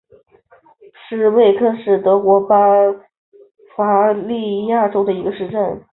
[0.95, 2.57] 施魏根是德国巴
[3.77, 5.83] 伐利亚州的一个市镇。